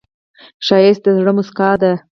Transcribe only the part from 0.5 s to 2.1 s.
ښایست د زړه موسکا ده